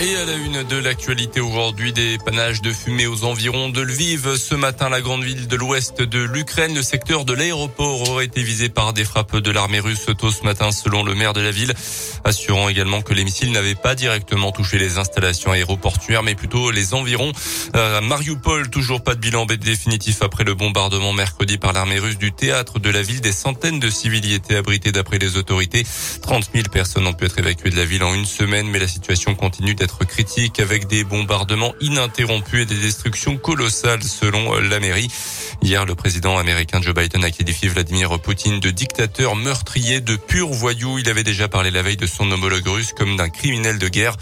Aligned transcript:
Et 0.00 0.14
à 0.14 0.24
la 0.24 0.34
une 0.34 0.62
de 0.62 0.76
l'actualité 0.76 1.40
aujourd'hui, 1.40 1.92
des 1.92 2.18
panaches 2.24 2.62
de 2.62 2.72
fumée 2.72 3.08
aux 3.08 3.24
environs 3.24 3.68
de 3.68 3.80
Lviv. 3.80 4.36
Ce 4.36 4.54
matin, 4.54 4.88
la 4.88 5.00
grande 5.00 5.24
ville 5.24 5.48
de 5.48 5.56
l'ouest 5.56 6.00
de 6.00 6.20
l'Ukraine, 6.20 6.72
le 6.72 6.82
secteur 6.82 7.24
de 7.24 7.32
l'aéroport 7.32 8.08
aurait 8.08 8.26
été 8.26 8.44
visé 8.44 8.68
par 8.68 8.92
des 8.92 9.04
frappes 9.04 9.38
de 9.38 9.50
l'armée 9.50 9.80
russe 9.80 10.06
tôt 10.16 10.30
ce 10.30 10.44
matin, 10.44 10.70
selon 10.70 11.02
le 11.02 11.16
maire 11.16 11.32
de 11.32 11.40
la 11.40 11.50
ville, 11.50 11.74
assurant 12.22 12.68
également 12.68 13.02
que 13.02 13.12
les 13.12 13.24
missiles 13.24 13.50
n'avaient 13.50 13.74
pas 13.74 13.96
directement 13.96 14.52
touché 14.52 14.78
les 14.78 14.98
installations 14.98 15.50
aéroportuaires, 15.50 16.22
mais 16.22 16.36
plutôt 16.36 16.70
les 16.70 16.94
environs. 16.94 17.32
Euh, 17.74 18.00
Mariupol, 18.00 18.70
toujours 18.70 19.02
pas 19.02 19.16
de 19.16 19.20
bilan 19.20 19.46
définitif 19.46 20.22
après 20.22 20.44
le 20.44 20.54
bombardement 20.54 21.12
mercredi 21.12 21.58
par 21.58 21.72
l'armée 21.72 21.98
russe 21.98 22.18
du 22.18 22.30
théâtre 22.30 22.78
de 22.78 22.90
la 22.90 23.02
ville. 23.02 23.20
Des 23.20 23.32
centaines 23.32 23.80
de 23.80 23.90
civils 23.90 24.24
y 24.24 24.34
étaient 24.34 24.54
abrités 24.54 24.92
d'après 24.92 25.18
les 25.18 25.36
autorités. 25.36 25.84
30 26.22 26.50
000 26.54 26.68
personnes 26.68 27.08
ont 27.08 27.14
pu 27.14 27.24
être 27.24 27.40
évacuées 27.40 27.70
de 27.70 27.76
la 27.76 27.84
ville 27.84 28.04
en 28.04 28.14
une 28.14 28.26
semaine, 28.26 28.68
mais 28.68 28.78
la 28.78 28.86
situation 28.86 29.34
continue 29.34 29.74
critique 30.04 30.60
avec 30.60 30.86
des 30.86 31.04
bombardements 31.04 31.74
ininterrompus 31.80 32.62
et 32.62 32.66
des 32.66 32.80
destructions 32.80 33.36
colossales 33.36 34.02
selon 34.02 34.54
la 34.58 34.80
mairie. 34.80 35.08
Hier, 35.62 35.84
le 35.84 35.94
président 35.94 36.38
américain 36.38 36.80
Joe 36.80 36.94
Biden 36.94 37.24
a 37.24 37.30
qualifié 37.30 37.68
Vladimir 37.68 38.18
Poutine 38.20 38.60
de 38.60 38.70
dictateur 38.70 39.36
meurtrier, 39.36 40.00
de 40.00 40.16
pur 40.16 40.48
voyou. 40.48 40.98
Il 40.98 41.08
avait 41.08 41.24
déjà 41.24 41.48
parlé 41.48 41.70
la 41.70 41.82
veille 41.82 41.96
de 41.96 42.06
son 42.06 42.30
homologue 42.30 42.66
russe 42.66 42.92
comme 42.96 43.16
d'un 43.16 43.28
criminel 43.28 43.78
de 43.78 43.88
guerre, 43.88 44.16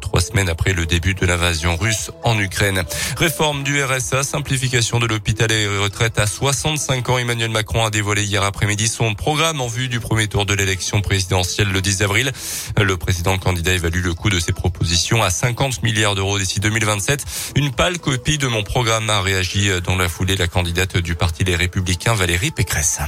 trois 0.00 0.20
semaines 0.20 0.48
après 0.48 0.72
le 0.72 0.86
début 0.86 1.14
de 1.14 1.26
l'invasion 1.26 1.76
russe 1.76 2.10
en 2.22 2.38
Ukraine. 2.38 2.84
Réforme 3.16 3.62
du 3.62 3.82
RSA, 3.82 4.22
simplification 4.22 4.98
de 4.98 5.06
l'hôpital 5.06 5.50
et 5.50 5.66
retraite 5.78 6.18
à 6.18 6.26
65 6.26 7.08
ans. 7.08 7.18
Emmanuel 7.18 7.50
Macron 7.50 7.84
a 7.84 7.90
dévoilé 7.90 8.24
hier 8.24 8.42
après-midi 8.42 8.88
son 8.88 9.14
programme 9.14 9.60
en 9.60 9.68
vue 9.68 9.88
du 9.88 10.00
premier 10.00 10.28
tour 10.28 10.46
de 10.46 10.54
l'élection 10.54 11.00
présidentielle 11.00 11.68
le 11.72 11.80
10 11.80 12.02
avril. 12.02 12.32
Le 12.80 12.96
président 12.96 13.38
candidat 13.38 13.72
évalue 13.72 14.02
le 14.02 14.14
coût 14.14 14.30
de 14.30 14.40
ses 14.40 14.52
propositions 14.52 15.05
à 15.14 15.30
50 15.30 15.82
milliards 15.82 16.14
d'euros 16.14 16.38
d'ici 16.38 16.58
2027. 16.58 17.24
Une 17.54 17.70
pâle 17.70 17.98
copie 17.98 18.38
de 18.38 18.48
mon 18.48 18.64
programme 18.64 19.08
a 19.08 19.20
réagi 19.22 19.70
dans 19.84 19.96
la 19.96 20.08
foulée 20.08 20.36
la 20.36 20.48
candidate 20.48 20.96
du 20.96 21.14
Parti 21.14 21.44
des 21.44 21.54
Républicains 21.54 22.14
Valérie 22.14 22.50
Pécresse. 22.50 23.00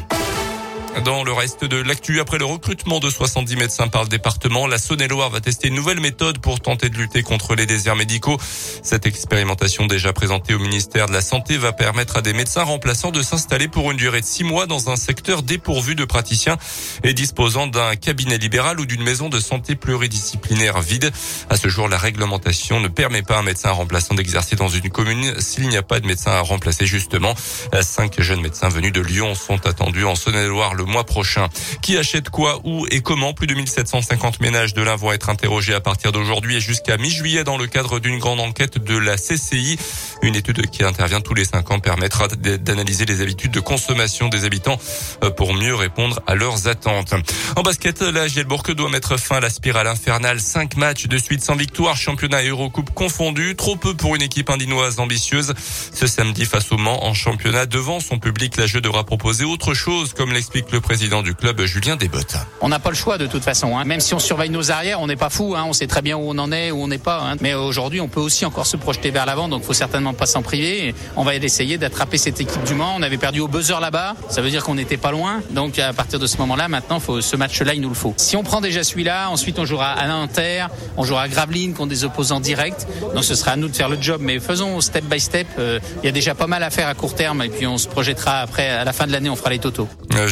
Dans 1.05 1.23
le 1.23 1.33
reste 1.33 1.65
de 1.65 1.77
l'actu, 1.77 2.19
après 2.19 2.39
le 2.39 2.45
recrutement 2.45 2.99
de 2.99 3.09
70 3.09 3.57
médecins 3.57 3.89
par 3.89 4.03
le 4.03 4.09
département, 4.09 4.67
la 4.67 4.79
Saône-et-Loire 4.79 5.31
va 5.31 5.41
tester 5.41 5.69
une 5.69 5.75
nouvelle 5.75 6.01
méthode 6.01 6.39
pour 6.39 6.61
tenter 6.61 6.89
de 6.89 6.97
lutter 6.97 7.23
contre 7.23 7.55
les 7.55 7.67
déserts 7.67 7.95
médicaux. 7.95 8.37
Cette 8.83 9.07
expérimentation 9.07 9.87
déjà 9.87 10.13
présentée 10.13 10.55
au 10.55 10.59
ministère 10.59 11.07
de 11.07 11.13
la 11.13 11.21
Santé 11.21 11.57
va 11.57 11.73
permettre 11.73 12.17
à 12.17 12.23
des 12.23 12.33
médecins 12.33 12.65
remplaçants 12.65 13.13
de 13.13 13.23
s'installer 13.23 13.69
pour 13.69 13.91
une 13.91 13.97
durée 13.97 14.21
de 14.21 14.27
six 14.27 14.45
mois 14.45 14.67
dans 14.67 14.91
un 14.91 14.97
secteur 14.97 15.43
dépourvu 15.43 15.95
de 15.95 16.05
praticiens 16.05 16.57
et 17.05 17.15
disposant 17.15 17.67
d'un 17.69 17.95
cabinet 17.95 18.39
libéral 18.39 18.81
ou 18.81 18.87
d'une 18.87 19.03
maison 19.03 19.29
de 19.29 19.39
santé 19.39 19.77
pluridisciplinaire 19.77 20.81
vide. 20.81 21.13
À 21.49 21.57
ce 21.57 21.69
jour, 21.69 21.89
la 21.89 21.99
réglementation 21.99 22.81
ne 22.81 22.89
permet 22.89 23.23
pas 23.23 23.37
à 23.37 23.39
un 23.41 23.43
médecin 23.43 23.71
remplaçant 23.71 24.15
d'exercer 24.15 24.57
dans 24.57 24.69
une 24.69 24.91
commune 24.91 25.41
s'il 25.41 25.69
n'y 25.69 25.77
a 25.77 25.83
pas 25.83 26.01
de 26.01 26.07
médecin 26.07 26.33
à 26.33 26.41
remplacer 26.41 26.87
justement. 26.87 27.35
Cinq 27.83 28.21
jeunes 28.21 28.41
médecins 28.41 28.69
venus 28.69 28.93
de 28.93 29.01
Lyon 29.01 29.35
sont 29.35 29.65
attendus 29.67 30.05
en 30.05 30.15
Saône-et-Loire 30.15 30.75
le 30.79 30.85
mois 30.85 31.05
prochain. 31.05 31.49
Qui 31.83 31.99
achète 31.99 32.31
quoi, 32.31 32.61
où 32.65 32.87
et 32.91 33.01
comment? 33.01 33.35
Plus 33.35 33.47
de 33.47 33.55
1750 33.55 34.41
ménages 34.41 34.73
de 34.73 34.83
l'un 34.83 34.97
vont 34.97 35.13
être 35.13 35.29
interrogés 35.29 35.75
à 35.75 35.81
partir 35.81 36.13
d'aujourd'hui 36.13 36.57
et 36.57 36.61
jusqu'à 36.61 36.97
mi-juillet 36.97 37.45
dans 37.45 37.59
le 37.59 37.67
cadre 37.67 37.99
d'une 37.99 38.19
grande 38.19 38.41
enquête 38.41 38.79
de 38.79 38.97
la 38.97 39.17
CCI. 39.17 39.77
Une 40.23 40.35
étude 40.35 40.71
qui 40.71 40.85
intervient 40.85 41.21
tous 41.21 41.35
les 41.35 41.45
cinq 41.45 41.71
ans 41.71 41.81
permettra 41.81 42.29
d'analyser 42.29 43.05
les 43.05 43.21
habitudes 43.21 43.51
de 43.51 43.61
consommation 43.61 44.29
des 44.29 44.45
habitants 44.45 44.79
euh, 45.23 45.31
pour 45.31 45.53
mieux 45.53 45.75
répondre 45.75 46.21
à 46.27 46.35
leurs 46.35 46.69
attentes. 46.69 47.15
En 47.57 47.63
basket, 47.63 48.01
la 48.03 48.29
Gielbourg 48.29 48.63
doit 48.77 48.91
mettre 48.91 49.19
fin 49.19 49.37
à 49.37 49.41
la 49.41 49.51
spirale 49.51 49.87
infernale. 49.87 50.41
Cinq 50.41 50.77
matchs 50.77 51.07
de 51.07 51.19
suite 51.19 51.43
sans 51.43 51.57
victoire, 51.57 51.97
championnat 51.97 52.43
et 52.43 52.49
Eurocoupe 52.49 52.91
confondus. 52.95 53.57
Trop 53.57 53.77
peu 53.77 53.95
pour 53.95 54.15
une 54.15 54.23
équipe 54.23 54.51
indinoise 54.51 55.01
ambitieuse. 55.01 55.55
Ce 55.93 56.07
samedi 56.07 56.45
face 56.45 56.71
au 56.73 56.77
Mans 56.77 57.05
en 57.05 57.15
championnat 57.15 57.67
devant 57.67 58.01
son 58.01 58.19
public, 58.19 58.57
la 58.57 58.67
jeu 58.67 58.81
devra 58.81 59.05
proposer 59.05 59.45
autre 59.45 59.75
chose, 59.75 60.13
comme 60.15 60.33
l'explique 60.33 60.68
le 60.73 60.79
le 60.79 60.83
président 60.83 61.23
du 61.23 61.35
club, 61.35 61.61
Julien 61.65 61.97
Desbottes. 61.97 62.37
On 62.61 62.69
n'a 62.69 62.79
pas 62.79 62.91
le 62.91 62.95
choix 62.95 63.19
de 63.19 63.27
toute 63.27 63.43
façon. 63.43 63.77
Hein. 63.77 63.85
Même 63.85 63.99
si 63.99 64.15
on 64.15 64.21
surveille 64.21 64.49
nos 64.49 64.71
arrières, 64.71 65.01
on 65.01 65.09
n'est 65.09 65.17
pas 65.17 65.29
fou. 65.29 65.57
Hein. 65.57 65.65
On 65.67 65.73
sait 65.73 65.89
très 65.89 66.03
bien 66.03 66.17
où 66.17 66.21
on 66.31 66.39
en 66.39 66.53
est, 66.53 66.71
où 66.71 66.81
on 66.81 66.87
n'est 66.87 66.99
pas. 66.99 67.21
Hein. 67.21 67.37
Mais 67.41 67.53
aujourd'hui, 67.53 68.01
on 68.01 68.07
peut 68.07 68.21
aussi 68.21 68.47
encore 68.47 68.65
se 68.65 68.77
projeter 68.77 69.11
vers 69.11 69.27
l'avant. 69.27 69.49
Donc, 69.49 69.63
il 69.65 69.67
faut 69.67 69.73
certainement 69.73 70.15
pas 70.15 70.27
s'en 70.27 70.41
priver. 70.41 70.95
On 71.17 71.25
va 71.25 71.35
essayer 71.35 71.79
d'attraper 71.79 72.17
cette 72.17 72.41
équipe 72.41 72.63
du 72.63 72.75
Mans. 72.75 72.95
On 72.97 73.03
avait 73.03 73.19
perdu 73.19 73.41
au 73.41 73.49
buzzer 73.49 73.81
là-bas. 73.81 74.15
Ça 74.29 74.41
veut 74.41 74.51
dire 74.51 74.63
qu'on 74.63 74.77
n'était 74.77 74.99
pas 74.99 75.11
loin. 75.11 75.43
Donc, 75.51 75.81
à 75.81 75.93
partir 75.93 76.21
de 76.21 76.29
ce 76.29 76.37
moment-là, 76.39 76.69
maintenant, 76.69 77.01
faut, 77.01 77.21
ce 77.21 77.35
match-là, 77.35 77.75
il 77.75 77.81
nous 77.81 77.89
le 77.89 77.97
faut. 77.97 78.15
Si 78.17 78.37
on 78.37 78.45
prend 78.45 78.61
déjà 78.61 78.85
celui-là, 78.85 79.31
ensuite 79.31 79.59
on 79.59 79.65
jouera 79.65 79.91
à 79.91 80.07
Nanterre, 80.07 80.71
on 80.97 81.03
jouera 81.03 81.23
à 81.23 81.29
Gravelines 81.29 81.75
contre 81.75 81.89
des 81.89 82.05
opposants 82.05 82.39
directs. 82.39 82.87
Donc, 83.17 83.25
ce 83.25 83.35
sera 83.35 83.51
à 83.51 83.57
nous 83.57 83.69
de 83.69 83.75
faire 83.75 83.89
le 83.89 84.01
job. 84.01 84.21
Mais 84.23 84.39
faisons 84.39 84.81
step 84.81 85.05
by 85.07 85.19
step. 85.19 85.49
Euh, 85.59 85.81
il 86.05 86.07
y 86.07 86.09
a 86.09 86.13
déjà 86.13 86.37
pas 86.37 86.47
mal 86.47 86.63
à 86.63 86.71
faire 86.71 86.87
à 86.87 86.95
court 86.95 87.17
terme. 87.17 87.43
Et 87.43 87.49
puis, 87.49 87.67
on 87.67 87.79
se 87.79 87.89
projettera 87.89 88.39
après, 88.39 88.69
à 88.69 88.85
la 88.85 88.93
fin 88.93 89.09
de 89.09 89.13
l'année, 89.13 89.29
on 89.29 89.37
fera 89.37 89.51
les 89.51 89.59
totaux. 89.59 89.89
Euh, 90.15 90.29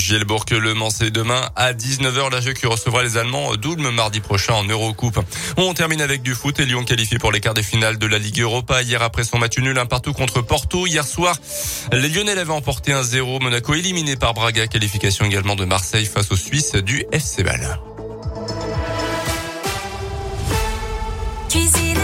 Le 0.50 0.74
Mans, 0.74 0.88
demain 1.12 1.40
à 1.54 1.72
19h. 1.72 2.32
La 2.32 2.40
jeu 2.40 2.52
qui 2.52 2.66
recevra 2.66 3.04
les 3.04 3.16
Allemands 3.16 3.54
double 3.54 3.90
mardi 3.90 4.18
prochain 4.20 4.54
en 4.54 4.64
Eurocoupe. 4.64 5.20
On 5.56 5.72
termine 5.72 6.00
avec 6.00 6.22
du 6.22 6.34
foot 6.34 6.58
et 6.58 6.66
Lyon 6.66 6.84
qualifié 6.84 7.18
pour 7.18 7.30
les 7.30 7.40
quarts 7.40 7.54
des 7.54 7.62
finales 7.62 7.96
de 7.96 8.06
la 8.06 8.18
Ligue 8.18 8.40
Europa. 8.40 8.82
Hier 8.82 9.00
après 9.02 9.22
son 9.22 9.38
match 9.38 9.56
nul 9.58 9.78
un 9.78 9.86
partout 9.86 10.12
contre 10.12 10.42
Porto. 10.42 10.86
Hier 10.86 11.06
soir, 11.06 11.36
les 11.92 12.08
Lyonnais 12.08 12.36
avaient 12.36 12.50
emporté 12.50 12.92
1-0. 12.92 13.40
Monaco 13.40 13.74
éliminé 13.74 14.16
par 14.16 14.34
Braga. 14.34 14.66
Qualification 14.66 15.24
également 15.24 15.54
de 15.54 15.64
Marseille 15.64 16.06
face 16.06 16.32
aux 16.32 16.36
Suisses 16.36 16.74
du 16.74 17.04
FC 17.12 17.44
Ball. 17.44 17.78